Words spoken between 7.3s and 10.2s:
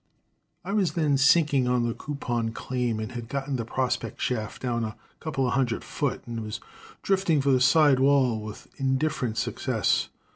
for the side wall with indifferent success.